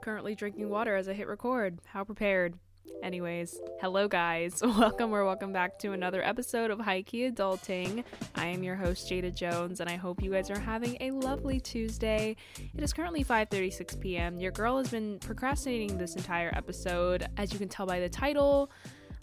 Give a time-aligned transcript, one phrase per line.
[0.00, 1.78] currently drinking water as I hit record.
[1.84, 2.54] How prepared?
[3.02, 4.60] Anyways, hello guys.
[4.62, 8.04] Welcome or welcome back to another episode of High Key Adulting.
[8.34, 11.60] I am your host Jada Jones and I hope you guys are having a lovely
[11.60, 12.36] Tuesday.
[12.56, 14.38] It is currently 5:36 p.m.
[14.38, 17.26] Your girl has been procrastinating this entire episode.
[17.36, 18.70] As you can tell by the title,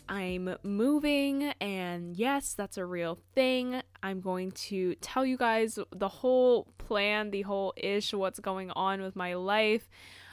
[0.10, 3.82] I'm moving, and yes, that's a real thing.
[4.02, 9.02] I'm going to tell you guys the whole plan, the whole ish, what's going on
[9.02, 9.90] with my life.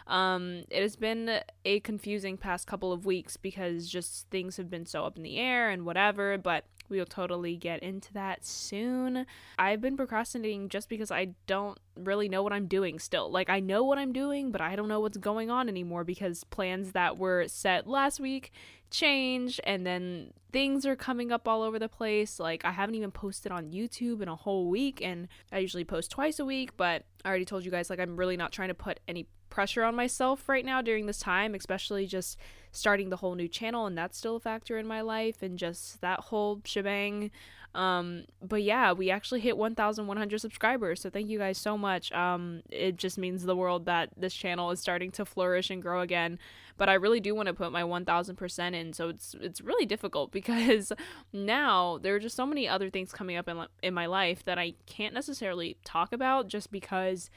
[0.06, 4.86] Um, it has been a confusing past couple of weeks because just things have been
[4.86, 9.26] so up in the air and whatever, but we'll totally get into that soon.
[9.58, 13.30] I've been procrastinating just because I don't really know what I'm doing still.
[13.30, 16.44] Like, I know what I'm doing, but I don't know what's going on anymore because
[16.44, 18.52] plans that were set last week
[18.94, 22.38] change and then things are coming up all over the place.
[22.38, 26.12] Like I haven't even posted on YouTube in a whole week and I usually post
[26.12, 28.74] twice a week, but I already told you guys like I'm really not trying to
[28.74, 32.36] put any pressure on myself right now during this time, especially just
[32.72, 36.00] starting the whole new channel and that's still a factor in my life and just
[36.00, 37.30] that whole shebang.
[37.72, 42.10] Um, but yeah, we actually hit 1,100 subscribers, so thank you guys so much.
[42.10, 46.00] Um, it just means the world that this channel is starting to flourish and grow
[46.00, 46.38] again.
[46.76, 50.32] But I really do want to put my 1,000% in, so it's it's really difficult
[50.40, 50.92] because
[51.32, 54.58] now there are just so many other things coming up in in my life that
[54.58, 57.30] I can't necessarily talk about just because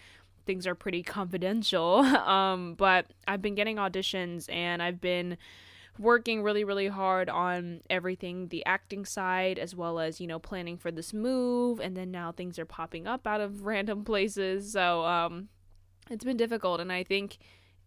[0.48, 2.04] things are pretty confidential.
[2.28, 5.38] Um, but I've been getting auditions and I've been
[6.00, 10.78] working really really hard on everything the acting side as well as you know planning
[10.78, 11.80] for this move.
[11.80, 14.72] And then now things are popping up out of random places.
[14.72, 15.50] So um
[16.10, 16.82] it's been difficult.
[16.82, 17.38] And i think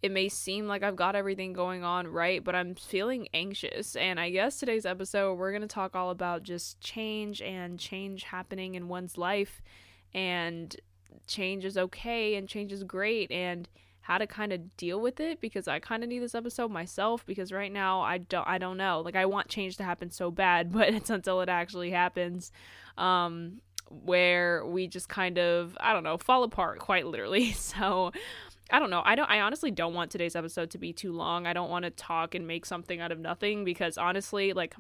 [0.02, 3.96] it may seem like i've got everything going on right but i'm feeling anxious.
[3.96, 8.24] And i guess today's episode we're going to talk all about just change and change
[8.24, 9.60] happening in one's life.
[10.12, 10.74] And
[11.26, 13.68] change is okay and change is great and
[14.02, 17.24] how to kind of deal with it because I kind of need this episode myself
[17.26, 19.02] because right now I don't I don't know.
[19.04, 22.50] Like I want change to happen so bad, but it's until it actually happens
[22.98, 27.52] um where we just kind of I don't know, fall apart quite literally.
[27.60, 28.12] So
[28.72, 29.02] I don't know.
[29.04, 31.46] I don't I honestly don't want today's episode to be too long.
[31.46, 34.74] I don't want to talk and make something out of nothing because honestly, like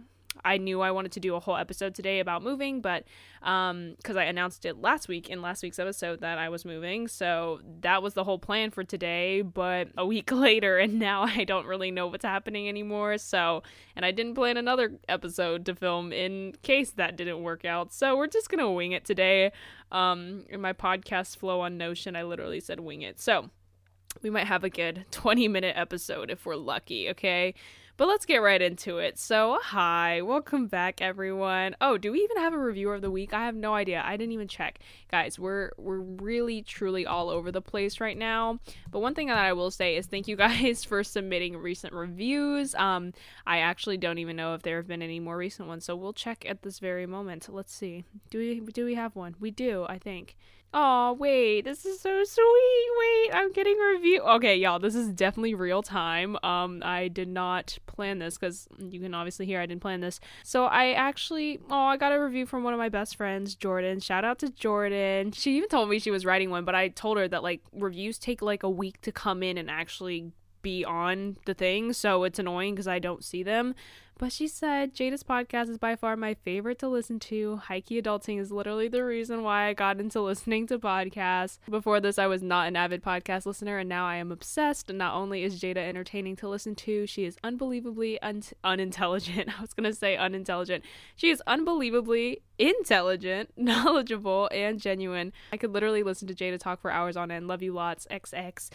[0.44, 3.04] I knew I wanted to do a whole episode today about moving, but
[3.42, 7.08] um cuz I announced it last week in last week's episode that I was moving.
[7.08, 11.44] So that was the whole plan for today, but a week later and now I
[11.44, 13.18] don't really know what's happening anymore.
[13.18, 13.62] So,
[13.96, 17.92] and I didn't plan another episode to film in case that didn't work out.
[17.92, 19.52] So, we're just to wing it today.
[19.90, 23.20] Um in my podcast flow on Notion, I literally said wing it.
[23.20, 23.50] So,
[24.22, 27.54] we might have a good 20 minute episode if we're lucky, okay?
[28.00, 29.18] But let's get right into it.
[29.18, 31.76] So, hi, welcome back everyone.
[31.82, 33.34] Oh, do we even have a reviewer of the week?
[33.34, 34.02] I have no idea.
[34.02, 34.78] I didn't even check.
[35.10, 38.58] Guys, we're we're really truly all over the place right now.
[38.90, 42.74] But one thing that I will say is thank you guys for submitting recent reviews.
[42.74, 43.12] Um
[43.46, 46.14] I actually don't even know if there have been any more recent ones, so we'll
[46.14, 47.50] check at this very moment.
[47.52, 48.04] Let's see.
[48.30, 49.36] Do we do we have one?
[49.38, 50.38] We do, I think.
[50.72, 52.88] Oh, wait, this is so sweet.
[52.98, 54.20] Wait, I'm getting a review.
[54.20, 56.36] Okay, y'all, this is definitely real time.
[56.44, 60.20] Um, I did not plan this because you can obviously hear I didn't plan this.
[60.44, 63.98] So I actually, oh, I got a review from one of my best friends, Jordan.
[63.98, 65.32] Shout out to Jordan.
[65.32, 68.16] She even told me she was writing one, but I told her that like reviews
[68.16, 70.30] take like a week to come in and actually
[70.62, 73.74] be on the thing, so it's annoying because I don't see them.
[74.20, 77.56] But she said, Jada's podcast is by far my favorite to listen to.
[77.56, 81.58] High Key Adulting is literally the reason why I got into listening to podcasts.
[81.70, 84.92] Before this, I was not an avid podcast listener, and now I am obsessed.
[84.92, 89.48] Not only is Jada entertaining to listen to, she is unbelievably un- unintelligent.
[89.58, 90.84] I was going to say unintelligent.
[91.16, 95.32] She is unbelievably intelligent, knowledgeable, and genuine.
[95.50, 97.48] I could literally listen to Jada talk for hours on end.
[97.48, 98.68] Love you lots, XX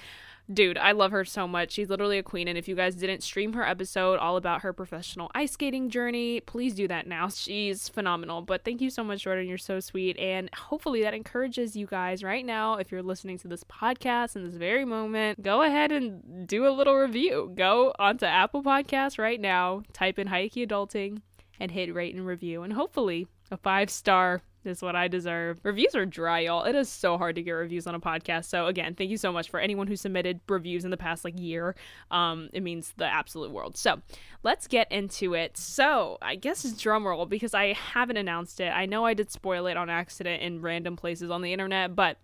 [0.51, 1.71] dude, I love her so much.
[1.71, 2.47] She's literally a queen.
[2.47, 6.41] And if you guys didn't stream her episode all about her professional ice skating journey,
[6.41, 7.29] please do that now.
[7.29, 8.41] She's phenomenal.
[8.41, 9.47] But thank you so much, Jordan.
[9.47, 10.17] You're so sweet.
[10.17, 12.75] And hopefully that encourages you guys right now.
[12.75, 16.69] If you're listening to this podcast in this very moment, go ahead and do a
[16.69, 17.51] little review.
[17.55, 21.21] Go onto Apple Podcasts right now, type in Key Adulting,
[21.59, 22.63] and hit rate and review.
[22.63, 25.59] And hopefully a five star is what I deserve.
[25.63, 26.63] Reviews are dry, y'all.
[26.63, 28.45] It is so hard to get reviews on a podcast.
[28.45, 31.39] So again, thank you so much for anyone who submitted reviews in the past like
[31.39, 31.75] year.
[32.11, 33.77] Um, it means the absolute world.
[33.77, 34.01] So
[34.43, 35.57] let's get into it.
[35.57, 38.69] So I guess it's drum roll because I haven't announced it.
[38.69, 42.17] I know I did spoil it on accident in random places on the internet, but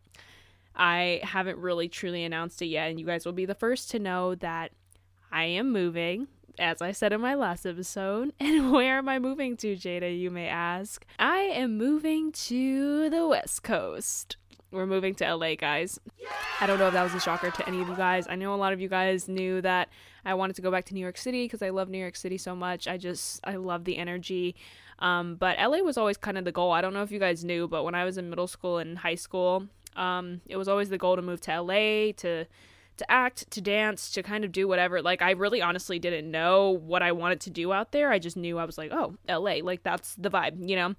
[0.75, 3.99] I haven't really truly announced it yet, and you guys will be the first to
[3.99, 4.71] know that
[5.31, 6.27] I am moving
[6.61, 8.33] as I said in my last episode.
[8.39, 11.05] And where am I moving to, Jada, you may ask?
[11.19, 14.37] I am moving to the West Coast.
[14.71, 15.99] we're moving to LA, guys.
[16.61, 18.27] I don't know if that was a shocker to any of you guys.
[18.29, 19.89] I know a lot of you guys knew that
[20.23, 22.37] I wanted to go back to New York City because I love New York City
[22.37, 22.87] so much.
[22.87, 24.55] I just, I love the energy.
[24.99, 26.71] Um, but LA was always kind of the goal.
[26.71, 28.99] I don't know if you guys knew, but when I was in middle school and
[28.99, 32.45] high school, um, it was always the goal to move to LA, to
[33.01, 35.01] to act, to dance, to kind of do whatever.
[35.01, 38.11] Like I really honestly didn't know what I wanted to do out there.
[38.11, 40.95] I just knew I was like, oh, LA, like that's the vibe, you know.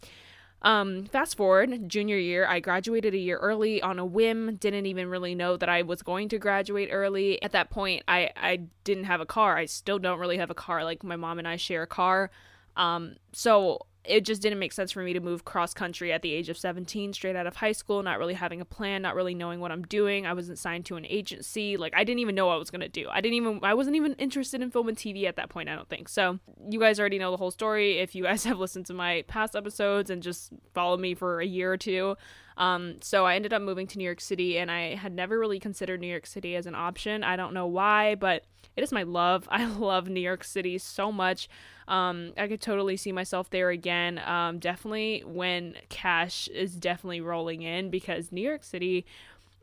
[0.63, 4.57] Um, fast forward, junior year, I graduated a year early on a whim.
[4.57, 7.43] Didn't even really know that I was going to graduate early.
[7.43, 9.57] At that point, I I didn't have a car.
[9.57, 10.85] I still don't really have a car.
[10.85, 12.31] Like my mom and I share a car.
[12.77, 16.33] Um, so it just didn't make sense for me to move cross country at the
[16.33, 19.35] age of 17 straight out of high school not really having a plan not really
[19.35, 20.27] knowing what i'm doing.
[20.27, 21.77] I wasn't signed to an agency.
[21.77, 23.09] Like i didn't even know what i was going to do.
[23.11, 25.77] I didn't even i wasn't even interested in film and tv at that point i
[25.77, 26.09] don't think.
[26.09, 26.39] So
[26.69, 29.55] you guys already know the whole story if you guys have listened to my past
[29.55, 32.17] episodes and just followed me for a year or two.
[32.57, 35.59] Um, so I ended up moving to New York City, and I had never really
[35.59, 37.25] considered New York City as an option.
[37.25, 38.45] I don't know why, but
[38.77, 39.49] it is my love.
[39.51, 41.49] I love New York City so much.
[41.89, 44.19] Um, I could totally see myself there again.
[44.19, 49.05] Um, definitely when cash is definitely rolling in because New York City,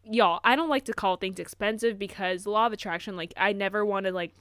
[0.04, 3.86] y'all, I don't like to call things expensive because law of attraction, like, I never
[3.86, 4.34] want to, like,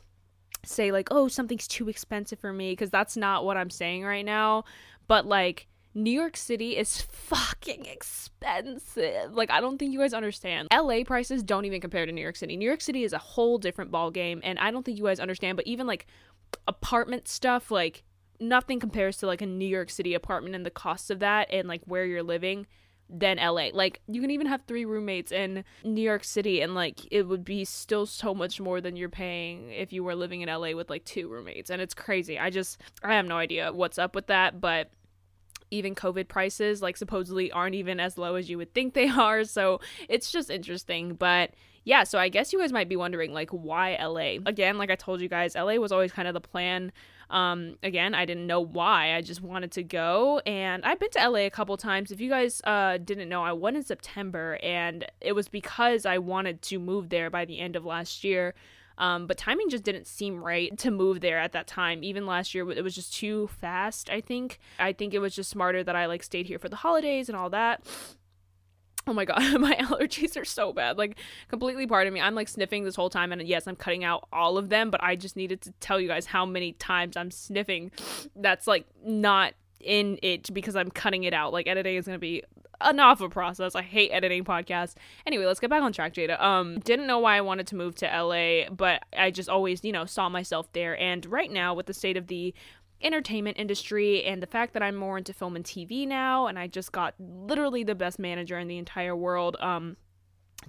[0.65, 4.25] say, like, oh, something's too expensive for me because that's not what I'm saying right
[4.25, 4.64] now.
[5.06, 5.69] But, like,
[5.99, 9.35] New York City is fucking expensive.
[9.35, 10.69] Like I don't think you guys understand.
[10.73, 12.56] LA prices don't even compare to New York City.
[12.56, 15.19] New York City is a whole different ball game and I don't think you guys
[15.19, 16.06] understand, but even like
[16.69, 18.05] apartment stuff like
[18.39, 21.67] nothing compares to like a New York City apartment and the cost of that and
[21.67, 22.69] like where you're living
[23.11, 23.71] than LA.
[23.73, 27.45] Like you can even have three roommates in New York City and like it would
[27.45, 30.91] be still so much more than you're paying if you were living in LA with
[30.91, 32.39] like two roommates and it's crazy.
[32.39, 34.93] I just I have no idea what's up with that, but
[35.70, 39.44] even COVID prices, like supposedly aren't even as low as you would think they are.
[39.44, 41.15] So it's just interesting.
[41.15, 41.53] But
[41.85, 44.43] yeah, so I guess you guys might be wondering, like, why LA?
[44.44, 46.93] Again, like I told you guys, LA was always kind of the plan.
[47.31, 49.15] Um, again, I didn't know why.
[49.15, 52.11] I just wanted to go, and I've been to LA a couple times.
[52.11, 56.19] If you guys uh, didn't know, I went in September, and it was because I
[56.19, 58.55] wanted to move there by the end of last year.
[58.99, 62.03] Um, but timing just didn't seem right to move there at that time.
[62.03, 64.59] Even last year, it was just too fast, I think.
[64.79, 67.37] I think it was just smarter that I like stayed here for the holidays and
[67.37, 67.87] all that.
[69.06, 70.99] Oh my god, my allergies are so bad.
[70.99, 71.17] Like,
[71.49, 72.21] completely pardon me.
[72.21, 75.03] I'm like sniffing this whole time, and yes, I'm cutting out all of them, but
[75.03, 77.91] I just needed to tell you guys how many times I'm sniffing.
[78.37, 81.53] That's like not in it because I'm cutting it out.
[81.53, 82.43] Like, editing is gonna be
[82.87, 83.75] enough of a process.
[83.75, 84.95] I hate editing podcasts.
[85.27, 86.41] Anyway, let's get back on track, Jada.
[86.41, 89.93] Um, didn't know why I wanted to move to LA, but I just always, you
[89.93, 90.99] know, saw myself there.
[90.99, 92.55] And right now, with the state of the
[93.01, 96.67] entertainment industry and the fact that I'm more into film and TV now, and I
[96.67, 99.57] just got literally the best manager in the entire world.
[99.61, 99.97] Um,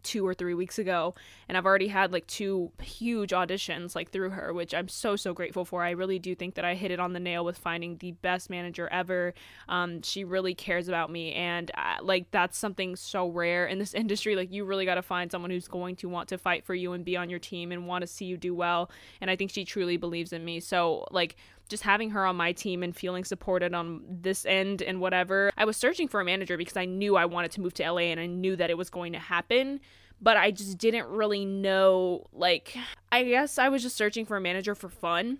[0.03, 1.13] two or three weeks ago
[1.47, 5.33] and i've already had like two huge auditions like through her which i'm so so
[5.33, 5.83] grateful for.
[5.83, 8.49] I really do think that i hit it on the nail with finding the best
[8.49, 9.33] manager ever.
[9.67, 13.93] Um, she really cares about me and uh, like that's something so rare in this
[14.03, 14.35] industry.
[14.35, 16.93] Like you really got to find someone who's going to want to fight for you
[16.93, 18.89] and be on your team and want to see you do well
[19.21, 20.59] and i think she truly believes in me.
[20.59, 21.35] So like
[21.69, 25.51] just having her on my team and feeling supported on this end and whatever.
[25.55, 28.01] I was searching for a manager because I knew I wanted to move to LA
[28.01, 29.79] and I knew that it was going to happen,
[30.19, 32.75] but I just didn't really know like
[33.11, 35.39] I guess I was just searching for a manager for fun.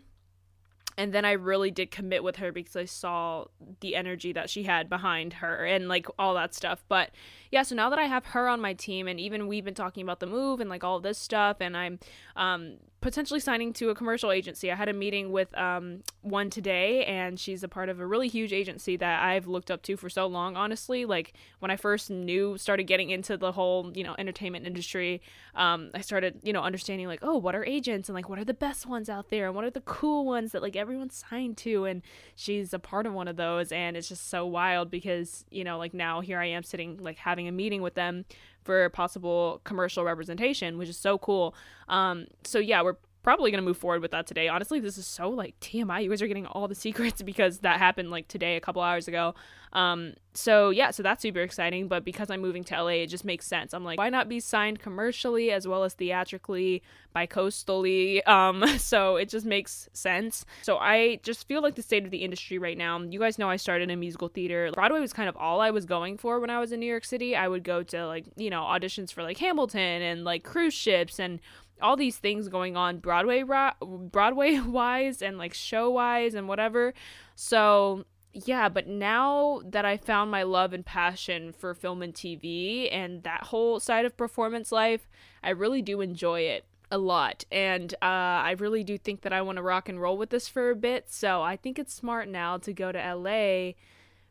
[0.98, 3.46] And then I really did commit with her because I saw
[3.80, 6.84] the energy that she had behind her and like all that stuff.
[6.90, 7.12] But
[7.52, 10.04] yeah, so now that I have her on my team and even we've been talking
[10.04, 12.00] about the move and like all this stuff and I'm
[12.36, 14.72] um potentially signing to a commercial agency.
[14.72, 18.28] I had a meeting with um, one today, and she's a part of a really
[18.28, 20.58] huge agency that I've looked up to for so long.
[20.58, 25.22] Honestly, like when I first knew, started getting into the whole you know entertainment industry,
[25.56, 28.46] um, I started you know understanding like oh what are agents and like what are
[28.46, 31.58] the best ones out there and what are the cool ones that like everyone's signed
[31.58, 32.02] to, and
[32.36, 35.78] she's a part of one of those, and it's just so wild because you know
[35.78, 38.26] like now here I am sitting like having a meeting with them
[38.70, 41.56] for possible commercial representation, which is so cool.
[41.88, 44.48] Um, so yeah, we're probably going to move forward with that today.
[44.48, 46.04] Honestly, this is so like TMI.
[46.04, 49.08] You guys are getting all the secrets because that happened like today, a couple hours
[49.08, 49.34] ago.
[49.74, 51.88] Um, so yeah, so that's super exciting.
[51.88, 53.74] But because I'm moving to LA, it just makes sense.
[53.74, 56.82] I'm like, why not be signed commercially as well as theatrically,
[57.14, 58.24] by coastally?
[58.28, 60.46] Um, so it just makes sense.
[60.62, 63.00] So I just feel like the state of the industry right now.
[63.00, 64.72] You guys know I started in musical theater.
[64.74, 67.06] Broadway was kind of all I was going for when I was in New York
[67.06, 67.36] City.
[67.36, 71.20] I would go to like you know auditions for like Hamilton and like cruise ships
[71.20, 71.40] and
[71.82, 73.44] all these things going on Broadway
[73.82, 76.94] Broadway wise and like show wise and whatever.
[77.36, 82.88] So yeah, but now that I found my love and passion for film and TV
[82.92, 85.10] and that whole side of performance life,
[85.44, 87.46] I really do enjoy it a lot.
[87.52, 88.06] And uh,
[88.46, 90.76] I really do think that I want to rock and roll with this for a
[90.76, 91.10] bit.
[91.10, 93.74] So I think it's smart now to go to LA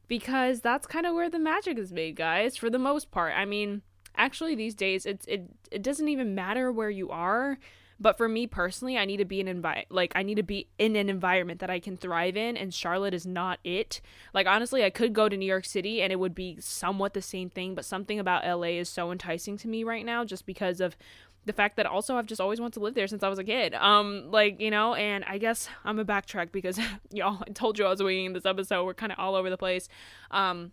[0.06, 3.34] because that's kind of where the magic is made, guys, for the most part.
[3.36, 3.82] I mean,
[4.18, 7.58] actually these days it's it it doesn't even matter where you are
[8.00, 10.68] but for me personally, I need to be in envi- like I need to be
[10.78, 14.00] in an environment that I can thrive in and Charlotte is not it.
[14.32, 17.22] Like honestly, I could go to New York City and it would be somewhat the
[17.22, 20.80] same thing, but something about LA is so enticing to me right now just because
[20.80, 20.96] of
[21.44, 23.44] the fact that also I've just always wanted to live there since I was a
[23.44, 23.74] kid.
[23.74, 26.78] Um, like you know, and I guess I'm a backtrack because
[27.10, 28.84] y'all I told you I was winging this episode.
[28.84, 29.88] We're kind of all over the place.
[30.30, 30.72] Um,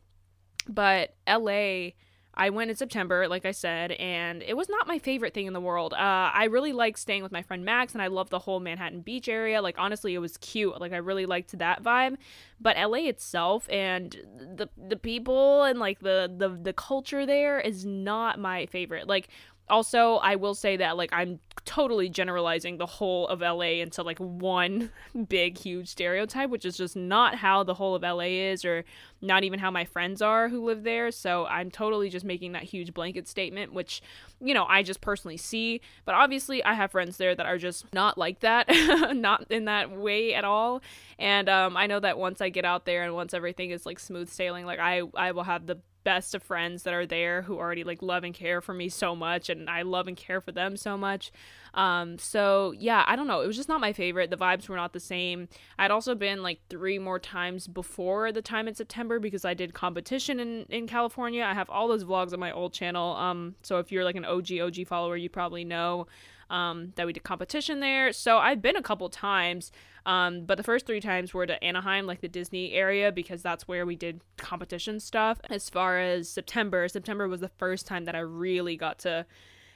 [0.68, 1.92] but LA
[2.38, 5.54] I went in September, like I said, and it was not my favorite thing in
[5.54, 5.94] the world.
[5.94, 5.98] Uh,
[6.34, 9.30] I really liked staying with my friend Max, and I loved the whole Manhattan Beach
[9.30, 9.62] area.
[9.62, 10.80] Like honestly, it was cute.
[10.80, 12.18] Like I really liked that vibe.
[12.60, 14.12] But LA itself and
[14.56, 19.08] the the people and like the the the culture there is not my favorite.
[19.08, 19.30] Like
[19.70, 24.20] also i will say that like i'm totally generalizing the whole of la into like
[24.20, 24.92] one
[25.28, 28.86] big huge stereotype which is just not how the whole of la is or
[29.22, 31.12] not even how my friends are who live there.
[31.12, 34.02] So i'm totally just making that huge blanket statement which
[34.40, 35.82] you know i just personally see.
[36.06, 38.68] But obviously i have friends there that are just not like that
[39.16, 40.82] not in that way at all.
[41.18, 44.00] And um, i know that once i get out there and once everything is like
[44.00, 47.58] smooth sailing like i i will have the best of friends that are there who
[47.58, 50.54] already like love and care for me so much and I love and care for
[50.54, 51.32] them so much.
[51.74, 53.42] Um so yeah, I don't know.
[53.42, 54.30] It was just not my favorite.
[54.30, 55.50] The vibes were not the same.
[55.78, 59.74] I'd also been like three more times before the time in September because I did
[59.74, 61.44] competition in in California.
[61.44, 63.16] I have all those vlogs on my old channel.
[63.16, 66.08] Um so if you're like an OG OG follower, you probably know
[66.50, 68.12] um that we did competition there.
[68.12, 69.72] So I've been a couple times.
[70.06, 73.68] Um, but the first three times were to Anaheim, like the Disney area, because that's
[73.68, 75.40] where we did competition stuff.
[75.50, 79.26] As far as September, September was the first time that I really got to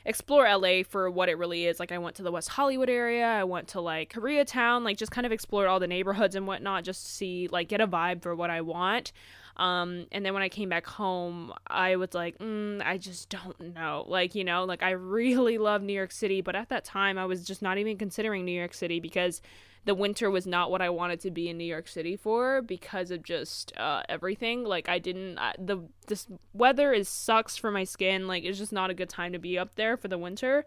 [0.06, 1.80] explore LA for what it really is.
[1.80, 5.12] Like I went to the West Hollywood area, I went to like Koreatown, like just
[5.12, 8.22] kind of explored all the neighborhoods and whatnot, just to see like get a vibe
[8.22, 9.12] for what I want.
[9.60, 13.76] Um, and then when I came back home, I was like, mm, I just don't
[13.76, 14.06] know.
[14.08, 17.26] Like, you know, like I really love New York City, but at that time I
[17.26, 19.42] was just not even considering New York City because
[19.84, 23.12] the winter was not what I wanted to be in New York City for because
[23.12, 24.64] of just uh, everything.
[24.64, 28.28] Like I didn't uh, the this weather is sucks for my skin.
[28.28, 30.66] Like it's just not a good time to be up there for the winter.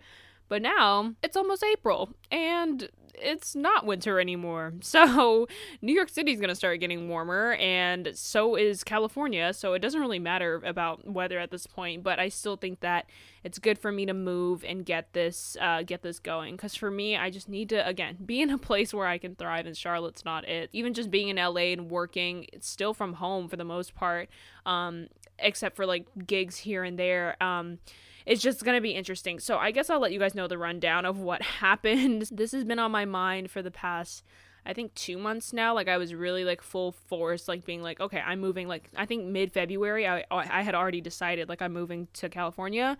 [0.52, 4.75] But now it's almost April and it's not winter anymore.
[4.82, 5.49] So
[5.80, 9.54] New York City's going to start getting warmer and so is California.
[9.54, 13.06] So it doesn't really matter about weather at this point, but I still think that
[13.42, 16.90] it's good for me to move and get this uh, get this going cuz for
[16.90, 19.75] me I just need to again be in a place where I can thrive and
[19.75, 20.68] Charlotte's not it.
[20.75, 24.28] Even just being in LA and working it's still from home for the most part
[24.66, 25.06] um
[25.38, 27.78] except for like gigs here and there um
[28.26, 29.38] it's just going to be interesting.
[29.38, 32.28] So I guess I'll let you guys know the rundown of what happened.
[32.30, 34.24] This has been on my mind for the past
[34.64, 35.74] I think 2 months now.
[35.74, 39.06] Like I was really like full force like being like okay, I'm moving like I
[39.06, 42.96] think mid-February I I had already decided like I'm moving to California.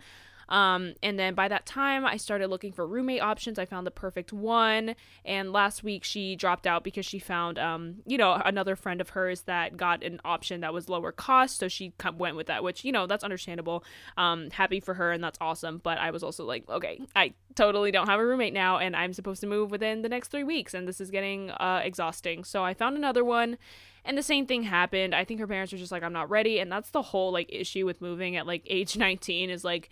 [0.49, 3.57] Um, and then by that time, I started looking for roommate options.
[3.57, 4.95] I found the perfect one.
[5.25, 9.09] And last week, she dropped out because she found, um, you know, another friend of
[9.09, 11.59] hers that got an option that was lower cost.
[11.59, 13.83] So she went with that, which, you know, that's understandable.
[14.17, 15.79] Um, happy for her, and that's awesome.
[15.83, 19.13] But I was also like, okay, I totally don't have a roommate now, and I'm
[19.13, 22.43] supposed to move within the next three weeks, and this is getting uh, exhausting.
[22.43, 23.57] So I found another one
[24.05, 26.59] and the same thing happened i think her parents were just like i'm not ready
[26.59, 29.89] and that's the whole like issue with moving at like age 19 is like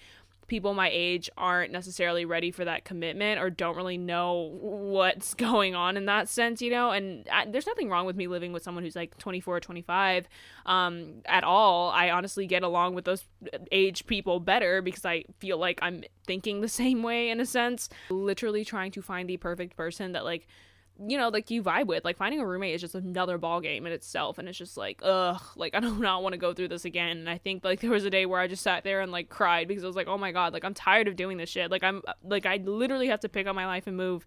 [0.52, 5.76] people my age aren't necessarily ready for that commitment or don't really know what's going
[5.76, 6.92] on in that sense, you know.
[6.92, 10.28] And I, there's nothing wrong with me living with someone who's like 24 or 25
[10.66, 11.90] um, at all.
[11.92, 13.24] I honestly get along with those
[13.72, 17.88] age people better because I feel like I'm thinking the same way in a sense.
[18.10, 20.48] Literally trying to find the perfect person that like
[21.08, 22.06] you know, like you vibe with.
[22.06, 25.02] Like finding a roommate is just another ball game in itself, and it's just like,
[25.04, 27.18] ugh, like I do not want to go through this again.
[27.18, 29.30] And I think like there was a day where I just sat there and like
[29.30, 31.72] cried because I was like, oh my god, like I'm tired of doing this shit.
[31.72, 34.26] Like I'm like I literally have to pick up my life and move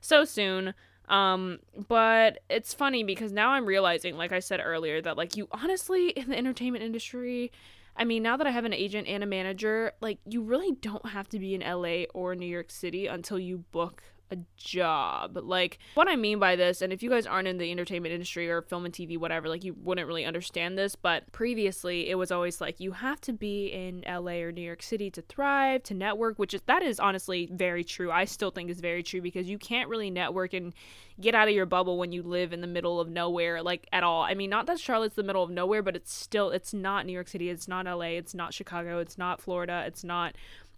[0.00, 0.74] so soon.
[1.08, 5.48] Um, but it's funny because now I'm realizing, like I said earlier, that like you
[5.52, 7.52] honestly in the entertainment industry.
[7.96, 11.06] I mean, now that I have an agent and a manager, like you really don't
[11.10, 15.38] have to be in LA or New York City until you book a job.
[15.42, 18.50] Like, what I mean by this, and if you guys aren't in the entertainment industry
[18.50, 22.32] or film and TV, whatever, like, you wouldn't really understand this, but previously it was
[22.32, 25.94] always like, you have to be in LA or New York City to thrive, to
[25.94, 28.10] network, which is, that is honestly very true.
[28.10, 30.72] I still think is very true because you can't really network and
[31.20, 34.02] get out of your bubble when you live in the middle of nowhere, like, at
[34.02, 34.22] all.
[34.22, 37.12] I mean, not that Charlotte's the middle of nowhere, but it's still, it's not New
[37.12, 40.34] York City, it's not LA, it's not Chicago, it's not Florida, it's not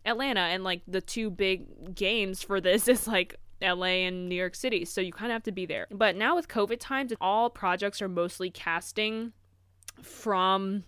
[0.07, 4.55] Atlanta and like the two big games for this is like LA and New York
[4.55, 4.85] City.
[4.85, 5.87] So you kind of have to be there.
[5.91, 9.33] But now with COVID times, all projects are mostly casting
[10.03, 10.85] from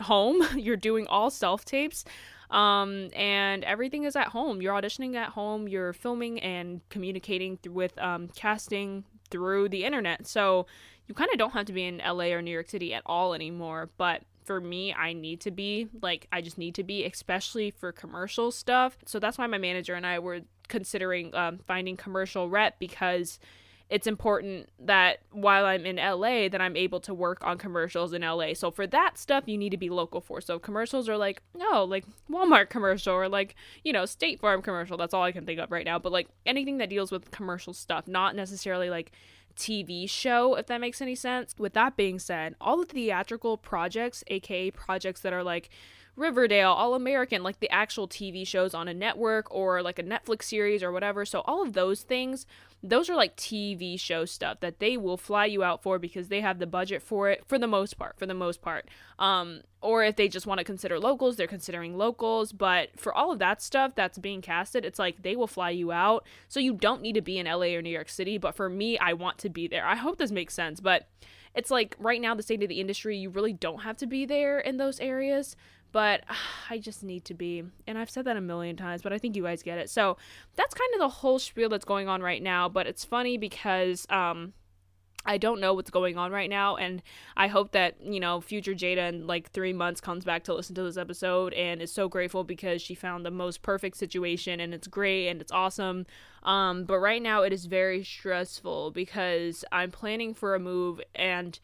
[0.00, 0.42] home.
[0.56, 2.04] You're doing all self tapes.
[2.50, 4.62] Um, and everything is at home.
[4.62, 10.26] You're auditioning at home, you're filming and communicating th- with um, casting through the internet.
[10.26, 10.66] So
[11.06, 13.34] you kind of don't have to be in LA or New York City at all
[13.34, 13.90] anymore.
[13.98, 15.88] But for me, I need to be.
[16.00, 18.96] Like, I just need to be, especially for commercial stuff.
[19.04, 23.38] So that's why my manager and I were considering um, finding commercial rep because
[23.90, 28.22] it's important that while I'm in LA that I'm able to work on commercials in
[28.22, 28.54] LA.
[28.54, 30.40] So for that stuff you need to be local for.
[30.40, 34.96] So commercials are like no, like Walmart commercial or like, you know, State Farm commercial.
[34.96, 37.72] That's all I can think of right now, but like anything that deals with commercial
[37.72, 39.12] stuff, not necessarily like
[39.58, 41.54] TV show, if that makes any sense.
[41.58, 45.68] With that being said, all the theatrical projects, aka projects that are like
[46.16, 50.44] Riverdale, All American, like the actual TV shows on a network or like a Netflix
[50.44, 51.24] series or whatever.
[51.24, 52.46] So, all of those things,
[52.82, 56.40] those are like TV show stuff that they will fly you out for because they
[56.40, 58.16] have the budget for it for the most part.
[58.18, 58.88] For the most part.
[59.18, 62.52] Um, or if they just want to consider locals, they're considering locals.
[62.52, 65.90] But for all of that stuff that's being casted, it's like they will fly you
[65.90, 66.24] out.
[66.48, 68.38] So, you don't need to be in LA or New York City.
[68.38, 69.84] But for me, I want to be there.
[69.84, 70.80] I hope this makes sense.
[70.80, 71.08] But
[71.54, 74.24] it's like right now, the state of the industry, you really don't have to be
[74.24, 75.56] there in those areas
[75.92, 76.24] but
[76.70, 77.64] I just need to be.
[77.86, 79.90] And I've said that a million times, but I think you guys get it.
[79.90, 80.16] So
[80.56, 82.68] that's kind of the whole spiel that's going on right now.
[82.68, 84.52] But it's funny because um,
[85.24, 87.02] I don't know what's going on right now, and
[87.36, 90.74] I hope that you know future Jada in like three months comes back to listen
[90.76, 94.72] to this episode and is so grateful because she found the most perfect situation and
[94.72, 96.06] it's great and it's awesome.
[96.44, 101.58] Um, but right now it is very stressful because I'm planning for a move and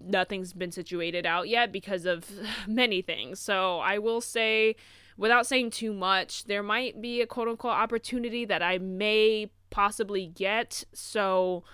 [0.00, 2.30] nothing's been situated out yet because of
[2.66, 3.40] many things.
[3.40, 4.76] So I will say,
[5.16, 10.26] without saying too much, there might be a quote unquote opportunity that I may possibly
[10.26, 10.84] get.
[10.92, 11.64] So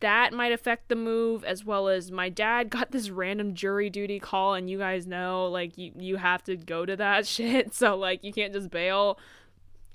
[0.00, 4.18] that might affect the move as well as my dad got this random jury duty
[4.18, 7.96] call and you guys know like you you have to go to that shit so
[7.96, 9.18] like you can't just bail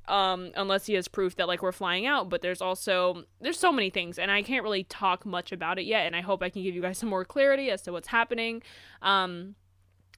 [0.08, 2.30] um, unless he has proof that like we're flying out.
[2.30, 5.86] But there's also there's so many things, and I can't really talk much about it
[5.86, 6.06] yet.
[6.06, 8.62] And I hope I can give you guys some more clarity as to what's happening.
[9.02, 9.56] Um,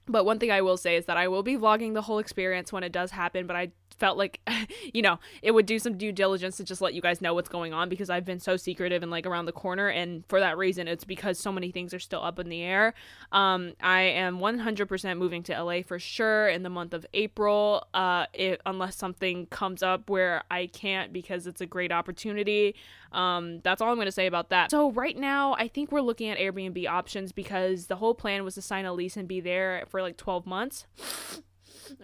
[0.06, 2.72] but one thing I will say is that I will be vlogging the whole experience
[2.72, 4.40] when it does happen, but I felt like
[4.92, 7.48] you know it would do some due diligence to just let you guys know what's
[7.48, 9.88] going on because i've been so secretive and like around the corner.
[9.88, 12.94] And for that reason it's because so many things are still up in the air.
[13.32, 18.26] Um i am 100% moving to la for sure in the month of april uh
[18.34, 22.74] it, unless something comes up where i can't because it's a great opportunity.
[23.12, 24.70] Um that's all i'm going to say about that.
[24.70, 28.54] So right now i think we're looking at airbnb options because the whole plan was
[28.54, 30.86] to sign a lease and be there for like 12 months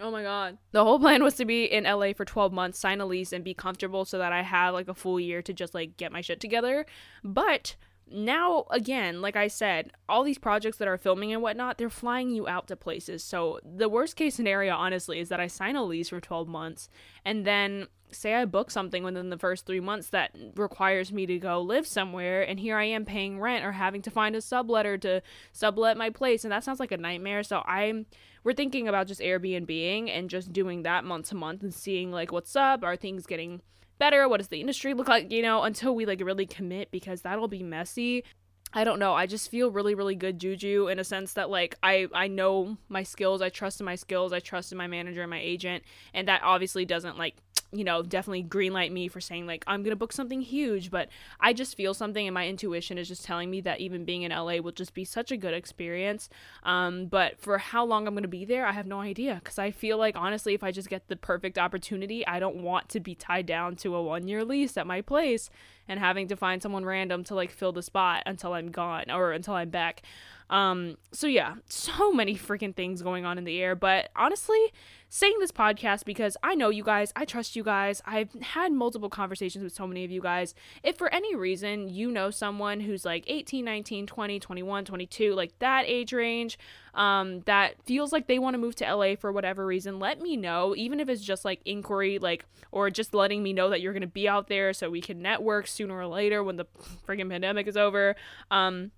[0.01, 0.59] Oh my god.
[0.73, 3.45] The whole plan was to be in LA for 12 months, sign a lease, and
[3.45, 6.21] be comfortable so that I have like a full year to just like get my
[6.21, 6.87] shit together.
[7.25, 7.77] But
[8.13, 12.31] now again like i said all these projects that are filming and whatnot they're flying
[12.31, 15.85] you out to places so the worst case scenario honestly is that i sign a
[15.85, 16.89] lease for 12 months
[17.25, 21.39] and then say I book something within the first three months that requires me to
[21.39, 25.01] go live somewhere, and here I am paying rent or having to find a subletter
[25.03, 25.23] to
[25.53, 27.43] sublet my place, and that sounds like a nightmare.
[27.43, 28.07] So I'm
[28.45, 32.33] we're thinking about just Airbnb and just doing that month to month and seeing like
[32.33, 33.61] what's up, are things getting
[33.99, 37.23] better, what does the industry look like, you know, until we like really commit because
[37.23, 38.25] that'll be messy.
[38.73, 39.15] I don't know.
[39.15, 42.77] I just feel really, really good juju in a sense that like I I know
[42.89, 43.43] my skills.
[43.43, 44.33] I trust in my skills.
[44.33, 45.83] I trust in my manager and my agent,
[46.15, 47.35] and that obviously doesn't like
[47.73, 51.53] you know, definitely greenlight me for saying like I'm gonna book something huge, but I
[51.53, 54.57] just feel something, and my intuition is just telling me that even being in LA
[54.57, 56.29] will just be such a good experience.
[56.65, 59.71] Um, but for how long I'm gonna be there, I have no idea because I
[59.71, 63.15] feel like honestly, if I just get the perfect opportunity, I don't want to be
[63.15, 65.51] tied down to a one year lease at my place
[65.89, 69.33] and having to find someone random to like fill the spot until I'm gone or
[69.33, 70.03] until I'm back.
[70.51, 73.75] Um, so yeah, so many freaking things going on in the air.
[73.75, 74.73] But honestly,
[75.09, 78.03] saying this podcast because I know you guys, I trust you guys.
[78.05, 80.55] I've had multiple conversations with so many of you guys.
[80.83, 85.59] If for any reason you know someone who's like 18, 19, 20, 21, 22, like
[85.61, 86.59] that age range,
[86.95, 90.37] um, that feels like they want to move to LA for whatever reason, let me
[90.37, 90.75] know.
[90.77, 94.01] Even if it's just like inquiry, like, or just letting me know that you're going
[94.03, 96.67] to be out there so we can network sooner or later when the
[97.09, 98.17] freaking pandemic is over.
[98.51, 98.91] Um,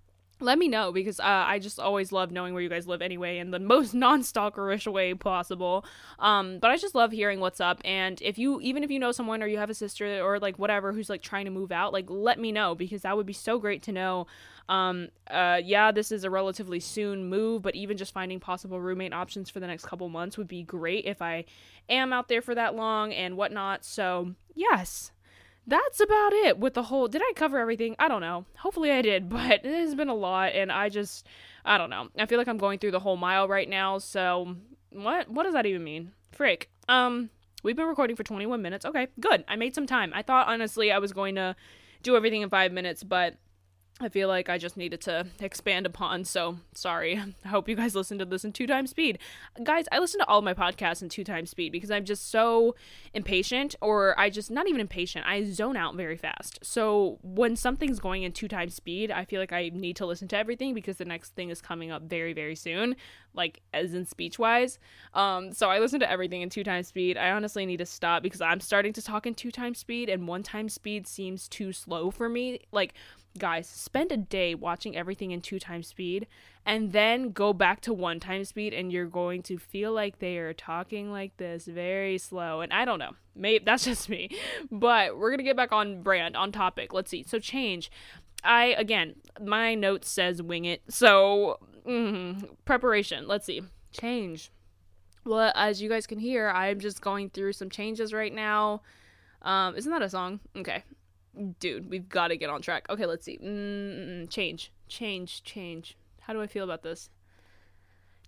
[0.42, 3.38] let me know because uh, I just always love knowing where you guys live anyway
[3.38, 5.85] in the most non-stalkerish way possible.
[6.18, 7.81] Um, but I just love hearing what's up.
[7.85, 10.59] And if you, even if you know someone or you have a sister or like
[10.59, 13.33] whatever who's like trying to move out, like let me know because that would be
[13.33, 14.26] so great to know.
[14.68, 19.12] Um, uh, yeah, this is a relatively soon move, but even just finding possible roommate
[19.12, 21.44] options for the next couple months would be great if I
[21.88, 23.85] am out there for that long and whatnot.
[23.85, 25.12] So yes
[25.66, 27.94] that's about it with the whole did i cover everything?
[27.98, 28.44] I don't know.
[28.59, 31.27] Hopefully i did but it has been a lot and i just
[31.64, 32.09] i don't know.
[32.18, 34.57] I feel like i'm going through the whole mile right now so
[34.90, 36.12] what what does that even mean?
[36.33, 37.31] Frick um
[37.62, 38.85] we've been recording for 21 minutes.
[38.85, 39.44] Okay good.
[39.48, 40.12] I made some time.
[40.14, 41.55] I thought honestly i was going to
[42.03, 43.37] do everything in five minutes but
[44.02, 46.24] I feel like I just needed to expand upon.
[46.24, 47.22] So sorry.
[47.44, 49.18] I hope you guys listen to this in two times speed.
[49.62, 52.74] Guys, I listen to all my podcasts in two times speed because I'm just so
[53.14, 56.58] impatient, or I just, not even impatient, I zone out very fast.
[56.62, 60.28] So when something's going in two times speed, I feel like I need to listen
[60.28, 62.96] to everything because the next thing is coming up very, very soon,
[63.35, 64.79] like as in speech wise.
[65.14, 67.16] Um, so I listen to everything in two times speed.
[67.16, 70.29] I honestly need to stop because I'm starting to talk in two times speed, and
[70.29, 72.61] one time speed seems too slow for me.
[72.73, 72.95] Like,
[73.38, 76.27] guys, spend a day watching everything in two times speed
[76.64, 80.38] and then go back to one time speed and you're going to feel like they
[80.38, 82.61] are talking like this very slow.
[82.61, 83.12] And I don't know.
[83.35, 84.31] Maybe that's just me.
[84.71, 86.92] But we're to get back on brand, on topic.
[86.92, 87.25] Let's see.
[87.25, 87.90] So change.
[88.45, 90.83] I again, my note says wing it.
[90.88, 93.27] So, mm, preparation.
[93.27, 93.62] Let's see.
[93.92, 94.51] Change.
[95.25, 98.83] Well, as you guys can hear, I'm just going through some changes right now.
[99.42, 100.40] Um, isn't that a song?
[100.57, 100.83] Okay
[101.61, 102.87] dude, we've got to get on track.
[102.90, 103.38] Okay, let's see.
[103.38, 105.97] Mm, change, change, change.
[106.21, 107.11] How do I feel about this?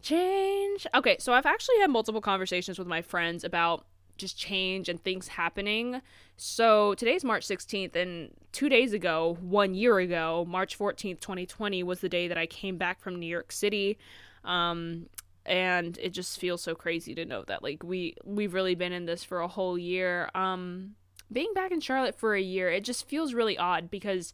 [0.03, 0.87] Change.
[0.95, 5.29] Okay, so I've actually had multiple conversations with my friends about just change and things
[5.29, 6.00] happening.
[6.37, 12.00] So today's March 16th, and two days ago, one year ago, March 14th, 2020, was
[12.00, 13.98] the day that I came back from New York City.
[14.44, 15.07] Um,
[15.46, 19.05] and it just feels so crazy to know that like we we've really been in
[19.05, 20.94] this for a whole year um
[21.33, 24.33] being back in Charlotte for a year, it just feels really odd because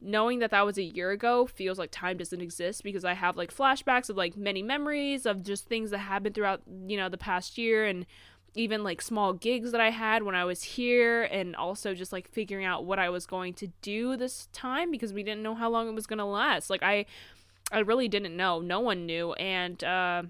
[0.00, 3.36] knowing that that was a year ago feels like time doesn't exist because I have
[3.36, 7.18] like flashbacks of like many memories of just things that happened throughout, you know, the
[7.18, 8.06] past year and
[8.58, 12.28] even like small gigs that I had when I was here and also just like
[12.28, 15.70] figuring out what I was going to do this time because we didn't know how
[15.70, 16.68] long it was going to last.
[16.68, 17.06] Like I
[17.70, 18.60] I really didn't know.
[18.60, 20.24] No one knew and uh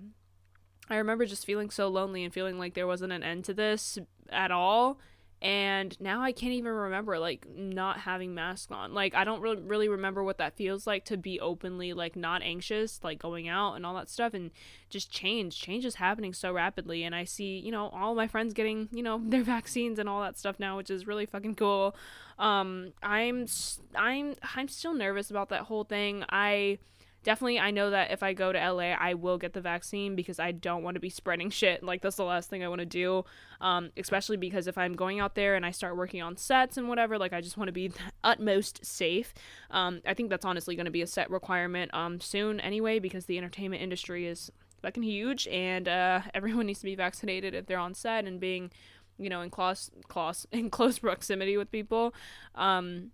[0.90, 3.98] I remember just feeling so lonely and feeling like there wasn't an end to this
[4.28, 4.98] at all
[5.40, 8.92] and now I can't even remember like not having masks on.
[8.92, 12.42] Like I don't really really remember what that feels like to be openly like not
[12.42, 14.50] anxious, like going out and all that stuff and
[14.90, 15.60] just change.
[15.60, 19.02] Change is happening so rapidly and I see, you know, all my friends getting, you
[19.02, 21.94] know, their vaccines and all that stuff now, which is really fucking cool.
[22.38, 23.46] Um I'm
[23.94, 26.24] I'm I'm still nervous about that whole thing.
[26.30, 26.78] I
[27.22, 30.38] definitely I know that if I go to LA, I will get the vaccine because
[30.38, 31.82] I don't want to be spreading shit.
[31.82, 33.24] Like that's the last thing I want to do.
[33.60, 36.88] Um, especially because if I'm going out there and I start working on sets and
[36.88, 37.90] whatever, like I just want to be
[38.24, 39.34] utmost safe.
[39.70, 43.26] Um, I think that's honestly going to be a set requirement um soon anyway because
[43.26, 44.50] the entertainment industry is
[44.82, 48.70] fucking huge and uh, everyone needs to be vaccinated if they're on set and being
[49.18, 52.14] you know in close close in close proximity with people
[52.54, 53.10] um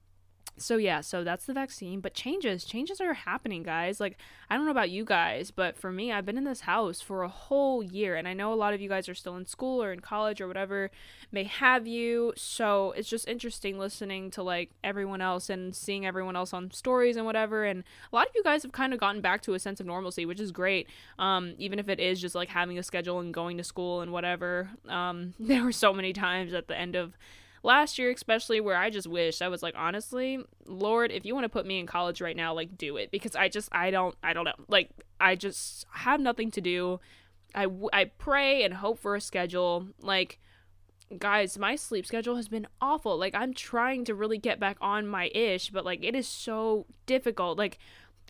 [0.57, 4.01] so yeah so that's the vaccine but changes changes are happening guys.
[4.01, 4.17] Like
[4.51, 7.23] i don't know about you guys but for me i've been in this house for
[7.23, 9.83] a whole year and i know a lot of you guys are still in school
[9.83, 10.91] or in college or whatever
[11.35, 12.33] may have you.
[12.37, 17.17] So it's just interesting listening to like everyone else and seeing everyone else on stories
[17.17, 19.59] and whatever and a lot of you guys have kind of gotten back to a
[19.59, 20.89] sense of normalcy which is great.
[21.19, 24.13] Um, even if it is just like having a schedule and going to school and
[24.13, 27.19] whatever um, there were so many times at the end of
[27.65, 31.45] last year especially where I just wish I was like honestly, Lord, if you want
[31.45, 34.15] to put me in college right now, like do it because I just I don't
[34.23, 34.53] I don't know.
[34.69, 37.01] Like I just have nothing to do.
[37.55, 40.39] I I pray and hope for a schedule like
[41.19, 43.19] guys, my sleep schedule has been awful.
[43.19, 46.87] Like I'm trying to really get back on my ish, but like it is so
[47.07, 47.59] difficult.
[47.59, 47.79] Like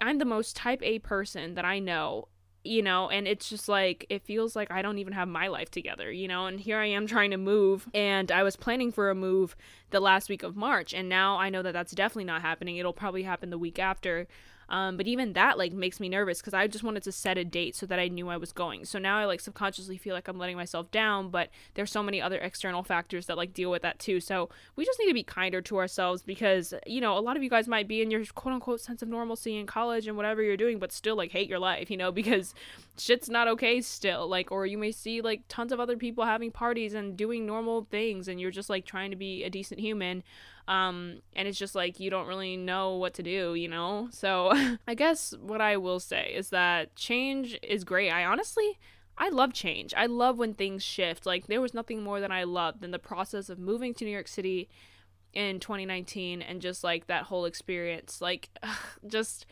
[0.01, 2.29] I'm the most type A person that I know
[2.65, 5.71] you know and it's just like it feels like i don't even have my life
[5.71, 9.11] together you know and here i am trying to move and i was planning for
[9.11, 9.55] a move
[9.91, 12.77] the last week of march and now i know that that's definitely not happening.
[12.77, 14.27] It'll probably happen the week after
[14.69, 17.45] Um, but even that like makes me nervous because I just wanted to set a
[17.45, 18.85] date so that I knew I was going.
[18.85, 22.21] So now I like subconsciously feel like I'm letting myself down, but there's so many
[22.21, 24.21] other external factors that like deal with that too.
[24.21, 27.43] So we just need to be kinder to ourselves because you know a lot of
[27.43, 30.43] you guys might be in your quote unquote sense of normalcy in college and whatever
[30.43, 32.55] you're doing, but still like hate your life, you know, because
[32.99, 34.29] shit's not okay still.
[34.29, 37.87] Like, or you may see like tons of other people having parties and doing normal
[37.91, 40.23] things, and you're just like trying to be a decent human
[40.67, 44.51] um and it's just like you don't really know what to do you know so
[44.89, 48.79] i guess what i will say is that change is great i honestly
[49.17, 49.95] I love change.
[49.97, 51.25] I love when things shift.
[51.25, 54.11] Like there was nothing more than I loved than the process of moving to New
[54.11, 54.69] York City
[55.33, 58.21] in 2019 and just like that whole experience.
[58.21, 59.47] Like ugh, just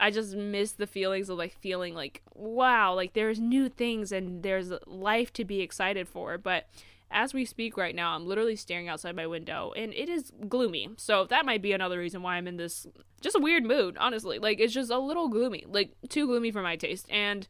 [0.00, 4.42] I just miss the feelings of like feeling like wow, like there's new things and
[4.42, 6.36] there's life to be excited for.
[6.36, 6.68] But
[7.10, 10.90] as we speak right now, I'm literally staring outside my window and it is gloomy.
[10.96, 12.86] So that might be another reason why I'm in this
[13.20, 14.38] just a weird mood, honestly.
[14.38, 17.06] Like it's just a little gloomy, like too gloomy for my taste.
[17.10, 17.48] And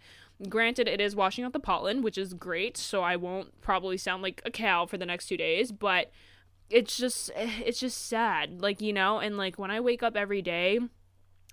[0.48, 2.76] granted, it is washing out the pollen, which is great.
[2.76, 6.10] So I won't probably sound like a cow for the next two days, but
[6.70, 9.18] it's just eh, it's just sad, like you know.
[9.18, 10.78] And like when I wake up every day,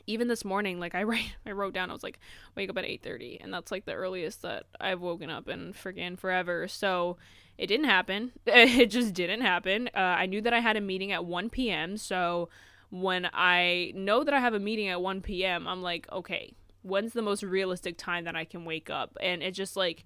[0.07, 2.19] even this morning like i write i wrote down i was like
[2.55, 6.17] wake up at 8.30 and that's like the earliest that i've woken up in friggin
[6.17, 7.17] forever so
[7.57, 8.31] it didn't happen.
[8.47, 9.89] It just didn't happen.
[9.95, 11.97] Uh, I knew that I had a meeting at 1 p.m.
[11.97, 12.49] So
[12.89, 17.13] when I know that I have a meeting at 1 p.m., I'm like, okay, when's
[17.13, 19.17] the most realistic time that I can wake up?
[19.21, 20.05] And it's just like,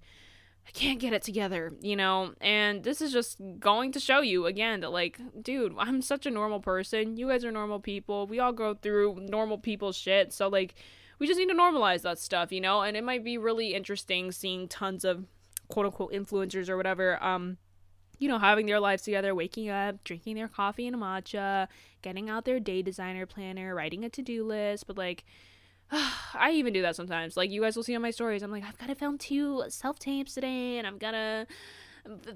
[0.66, 2.34] I can't get it together, you know?
[2.40, 6.30] And this is just going to show you again that, like, dude, I'm such a
[6.30, 7.16] normal person.
[7.16, 8.26] You guys are normal people.
[8.26, 10.32] We all go through normal people shit.
[10.32, 10.74] So, like,
[11.18, 12.82] we just need to normalize that stuff, you know?
[12.82, 15.24] And it might be really interesting seeing tons of
[15.70, 17.56] quote unquote influencers or whatever, um,
[18.18, 21.68] you know, having their lives together, waking up, drinking their coffee and a matcha,
[22.02, 24.86] getting out their day designer planner, writing a to do list.
[24.86, 25.24] But like,
[26.34, 27.36] I even do that sometimes.
[27.36, 29.64] Like, you guys will see on my stories, I'm like, I've got to film two
[29.68, 31.46] self tapes today, and I'm gonna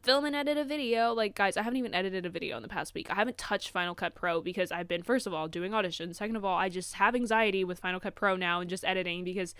[0.03, 1.13] film and edit a video.
[1.13, 3.11] Like, guys, I haven't even edited a video in the past week.
[3.11, 6.17] I haven't touched Final Cut Pro because I've been, first of all, doing auditions.
[6.17, 9.25] Second of all, I just have anxiety with Final Cut Pro now and just editing
[9.25, 9.55] because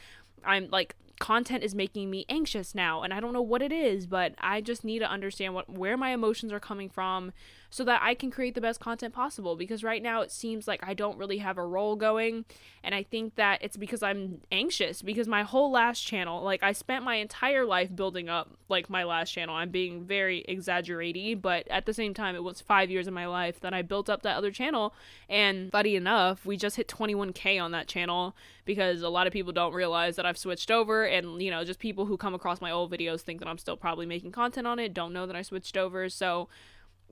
[0.47, 4.07] I'm like content is making me anxious now and I don't know what it is,
[4.07, 7.33] but I just need to understand what where my emotions are coming from
[7.71, 10.87] so that I can create the best content possible because right now it seems like
[10.87, 12.45] I don't really have a roll going
[12.85, 16.73] and I think that it's because I'm anxious because my whole last channel, like I
[16.73, 19.57] spent my entire life building up like my last channel.
[19.57, 23.27] I'm being very exaggerating, but at the same time it was 5 years of my
[23.27, 24.95] life that I built up that other channel
[25.29, 29.53] and funny enough, we just hit 21k on that channel because a lot of people
[29.53, 32.71] don't realize that I've switched over and you know, just people who come across my
[32.71, 35.43] old videos think that I'm still probably making content on it, don't know that I
[35.43, 36.09] switched over.
[36.09, 36.49] So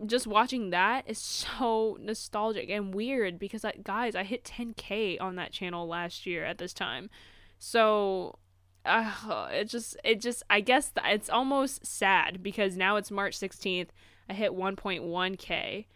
[0.07, 5.37] just watching that is so nostalgic and weird because I, guys, I hit 10k on
[5.37, 7.11] that channel last year at this time.
[7.59, 8.39] So
[8.85, 13.89] uh, it just it just I guess it's almost sad because now it's March 16th.
[14.29, 15.87] I hit 1.1k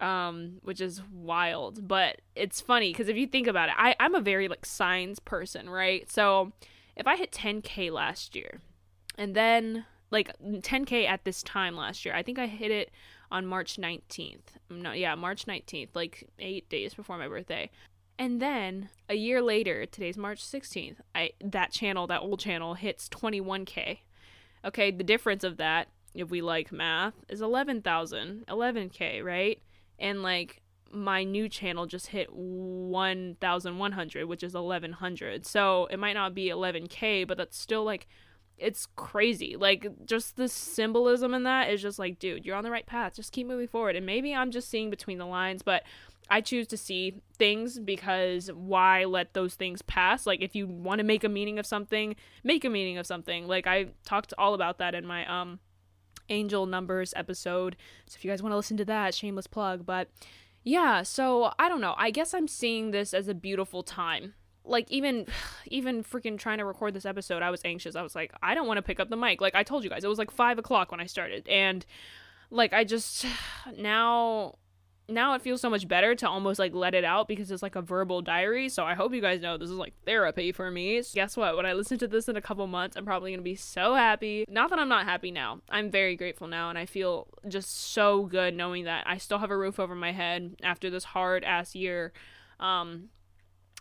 [0.00, 4.14] um which is wild, but it's funny cuz if you think about it, I I'm
[4.14, 6.10] a very like signs person, right?
[6.10, 6.52] So
[6.96, 8.60] if I hit 10k last year
[9.16, 12.14] and then like 10k at this time last year.
[12.14, 12.90] I think I hit it
[13.30, 14.56] on March 19th.
[14.70, 17.70] No, yeah, March 19th, like 8 days before my birthday.
[18.18, 23.08] And then a year later, today's March 16th, I that channel, that old channel hits
[23.08, 23.98] 21k.
[24.64, 29.60] Okay, the difference of that, if we like math, is 11,000, 11k, right?
[29.98, 35.46] And like my new channel just hit 1,100, which is 1,100.
[35.46, 38.06] So it might not be 11k, but that's still like
[38.56, 39.56] it's crazy.
[39.56, 43.16] Like just the symbolism in that is just like, dude, you're on the right path.
[43.16, 43.96] Just keep moving forward.
[43.96, 45.82] And maybe I'm just seeing between the lines, but
[46.30, 50.26] I choose to see things because why let those things pass?
[50.26, 53.46] Like if you want to make a meaning of something, make a meaning of something.
[53.46, 55.58] Like I talked all about that in my um
[56.28, 57.76] angel numbers episode.
[58.06, 60.08] So if you guys want to listen to that, shameless plug, but
[60.62, 61.94] yeah, so I don't know.
[61.98, 64.34] I guess I'm seeing this as a beautiful time
[64.64, 65.26] like even
[65.66, 68.66] even freaking trying to record this episode i was anxious i was like i don't
[68.66, 70.58] want to pick up the mic like i told you guys it was like five
[70.58, 71.84] o'clock when i started and
[72.50, 73.26] like i just
[73.76, 74.54] now
[75.08, 77.76] now it feels so much better to almost like let it out because it's like
[77.76, 78.68] a verbal diary.
[78.68, 81.02] So i hope you guys know this is like therapy for me.
[81.02, 81.56] So guess what?
[81.56, 84.44] When i listen to this in a couple months i'm probably gonna be so happy.
[84.48, 85.60] Not that i'm not happy now.
[85.68, 89.50] I'm very grateful now and i feel just so good knowing that i still have
[89.50, 92.12] a roof over my head after this hard ass year.
[92.60, 93.10] Um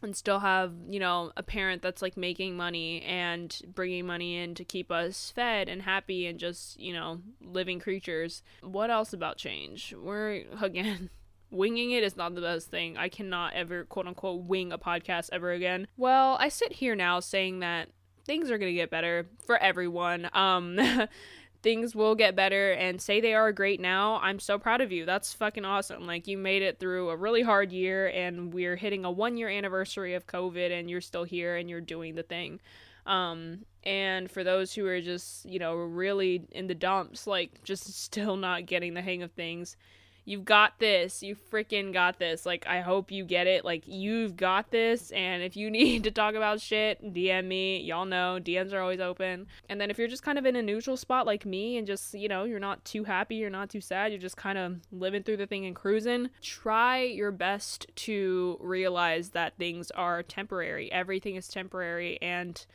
[0.03, 4.55] and still have you know a parent that's like making money and bringing money in
[4.55, 9.37] to keep us fed and happy and just you know living creatures what else about
[9.37, 11.09] change we're again
[11.53, 12.97] winging it is not the best thing.
[12.97, 15.87] I cannot ever quote unquote wing a podcast ever again.
[15.95, 17.89] Well, I sit here now saying that
[18.25, 20.29] things are going to get better for everyone.
[20.33, 20.79] Um
[21.63, 24.19] things will get better and say they are great now.
[24.21, 25.05] I'm so proud of you.
[25.05, 26.05] That's fucking awesome.
[26.05, 29.47] Like you made it through a really hard year and we're hitting a 1 year
[29.47, 32.59] anniversary of COVID and you're still here and you're doing the thing.
[33.05, 37.93] Um and for those who are just, you know, really in the dumps, like just
[38.03, 39.77] still not getting the hang of things,
[40.25, 41.21] you've got this.
[41.23, 42.45] You freaking got this.
[42.45, 43.65] Like, I hope you get it.
[43.65, 45.11] Like, you've got this.
[45.11, 47.81] And if you need to talk about shit, DM me.
[47.81, 49.47] Y'all know DMs are always open.
[49.69, 52.13] And then if you're just kind of in a neutral spot like me and just,
[52.13, 55.23] you know, you're not too happy, you're not too sad, you're just kind of living
[55.23, 60.91] through the thing and cruising, try your best to realize that things are temporary.
[60.91, 62.21] Everything is temporary.
[62.21, 62.65] And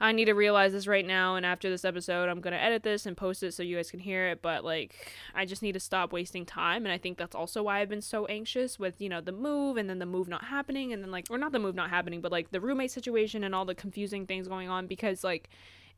[0.00, 1.34] I need to realize this right now.
[1.34, 4.00] And after this episode, I'm to edit this and post it so you guys can
[4.00, 4.42] hear it.
[4.42, 4.94] But like,
[5.34, 6.86] I just need to stop wasting time.
[6.86, 9.76] And I think that's also why I've been so anxious with, you know, the move
[9.76, 10.92] and then the move not happening.
[10.92, 13.54] And then like, or not the move not happening, but like the roommate situation and
[13.54, 15.48] all the confusing things going on because like,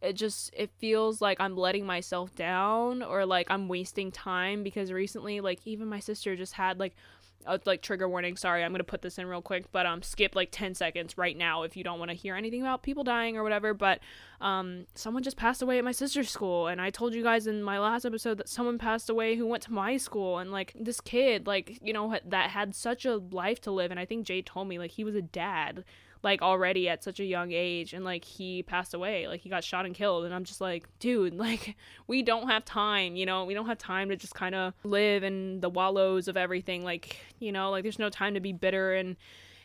[0.03, 4.91] it just it feels like I'm letting myself down or like I'm wasting time because
[4.91, 6.97] recently like even my sister just had like
[7.47, 8.37] uh, like trigger warning.
[8.37, 11.37] Sorry i'm gonna put this in real quick but um skip like 10 seconds right
[11.37, 14.01] now if you don't want to hear anything about people dying or whatever but
[14.41, 17.63] um someone just passed away at my sister's school and i told you guys in
[17.63, 21.01] my last episode that someone passed away who went to my school and like this
[21.01, 24.43] kid like you know that had such a life to live and i think jay
[24.43, 25.85] told me like he was a dad
[26.23, 29.65] like already at such a young age and like he passed away like he got
[29.65, 33.45] shot and killed and i'm just like dude like we don't have time you know
[33.45, 37.17] we don't have time to just kind of live in the wallows of everything like
[37.39, 39.17] you know like there's no time to be bitter and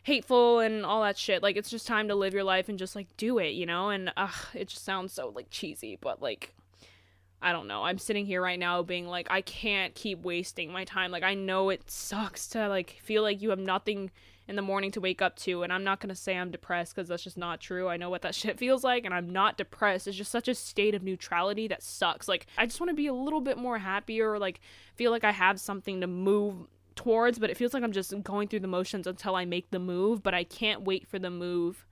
[0.03, 2.95] hateful and all that shit like it's just time to live your life and just
[2.95, 6.53] like do it you know and ugh, it just sounds so like cheesy but like
[7.41, 7.83] I don't know.
[7.83, 11.11] I'm sitting here right now being like I can't keep wasting my time.
[11.11, 14.09] Like I know it sucks to like feel like you have nothing
[14.47, 15.63] in the morning to wake up to.
[15.63, 17.88] And I'm not going to say I'm depressed because that's just not true.
[17.88, 20.08] I know what that shit feels like, and I'm not depressed.
[20.08, 22.27] It's just such a state of neutrality that sucks.
[22.27, 24.60] Like, I just want to be a little bit more happier, or like
[24.95, 28.47] feel like I have something to move towards, but it feels like I'm just going
[28.47, 31.86] through the motions until I make the move, but I can't wait for the move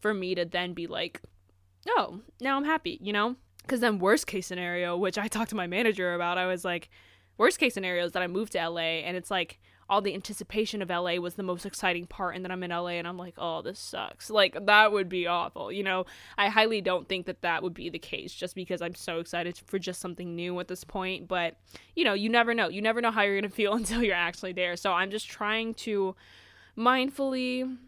[0.00, 1.20] for me to then be like,
[1.88, 3.36] oh, now I'm happy, you know?
[3.62, 6.88] Because then, worst case scenario, which I talked to my manager about, I was like,
[7.36, 10.82] worst case scenario is that I move to LA and it's like, all the anticipation
[10.82, 13.34] of LA was the most exciting part and then I'm in LA and I'm like,
[13.38, 15.72] "Oh, this sucks." Like that would be awful.
[15.72, 16.04] You know,
[16.36, 19.60] I highly don't think that that would be the case just because I'm so excited
[19.66, 21.56] for just something new at this point, but
[21.96, 22.68] you know, you never know.
[22.68, 24.76] You never know how you're going to feel until you're actually there.
[24.76, 26.14] So I'm just trying to
[26.76, 27.78] mindfully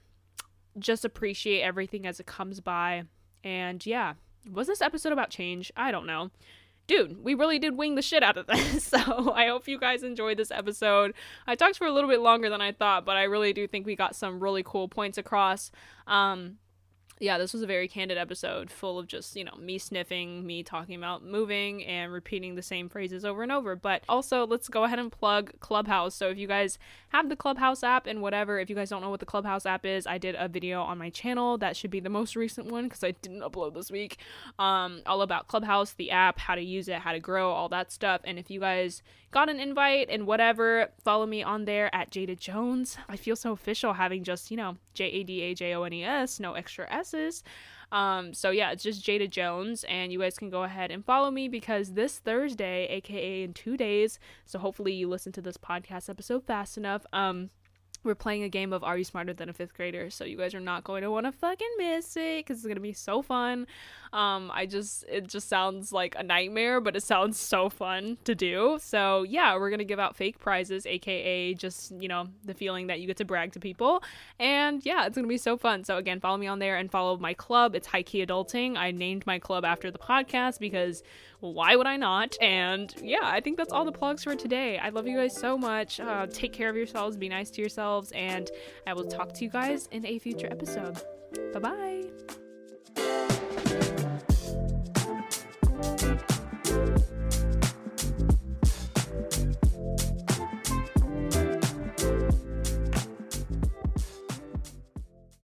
[0.79, 3.05] just appreciate everything as it comes by.
[3.45, 4.15] And yeah,
[4.51, 5.71] was this episode about change?
[5.77, 6.31] I don't know
[6.91, 8.91] dude, we really did wing the shit out of this.
[8.91, 11.15] So I hope you guys enjoyed this episode.
[11.47, 13.87] I talked for a little bit longer than I thought, but I really do think
[13.87, 15.71] we got some really cool points across.
[16.09, 16.57] Um,
[17.21, 20.63] yeah, this was a very candid episode full of just, you know, me sniffing, me
[20.63, 23.77] talking about moving and repeating the same phrases over and over.
[23.77, 26.15] But also, let's go ahead and plug Clubhouse.
[26.15, 26.79] So if you guys
[27.11, 29.85] have the Clubhouse app and whatever, if you guys don't know what the Clubhouse app
[29.85, 31.59] is, I did a video on my channel.
[31.59, 34.17] That should be the most recent one because I didn't upload this week.
[34.59, 37.93] Um, all about Clubhouse, the app, how to use it, how to grow, all that
[37.93, 38.23] stuff.
[38.25, 42.39] And if you guys got an invite and whatever, follow me on there at Jada
[42.39, 42.99] Jones.
[43.09, 45.93] I feel so official having just, you know, J A D A J O N
[45.93, 47.43] E S, no extra S's.
[47.93, 51.31] Um, so yeah, it's just Jada Jones, and you guys can go ahead and follow
[51.31, 56.09] me because this Thursday, aka in two days, so hopefully you listen to this podcast
[56.09, 57.05] episode fast enough.
[57.13, 57.51] Um,
[58.03, 60.11] we're playing a game of Are You Smarter Than a Fifth Grader?
[60.11, 62.81] So you guys are not going to want to fucking miss it because it's gonna
[62.81, 63.67] be so fun.
[64.13, 68.35] Um, I just it just sounds like a nightmare, but it sounds so fun to
[68.35, 68.79] do.
[68.81, 73.01] So yeah, we're gonna give out fake prizes, aka just you know the feeling that
[73.01, 74.03] you get to brag to people,
[74.39, 75.85] and yeah, it's gonna be so fun.
[75.85, 77.75] So again, follow me on there and follow my club.
[77.75, 78.77] It's High Key Adulting.
[78.77, 81.03] I named my club after the podcast because
[81.41, 82.37] why would I not?
[82.41, 84.79] And yeah, I think that's all the plugs for today.
[84.79, 85.99] I love you guys so much.
[85.99, 88.51] Uh, take care of yourselves, be nice to yourselves, and
[88.87, 90.99] I will talk to you guys in a future episode.
[91.53, 91.61] Bye
[92.97, 93.30] bye.